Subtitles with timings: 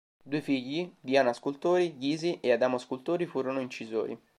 [0.23, 4.19] Due figli, Diana Scultori Ghisi e Adamo Scultori, furono incisori.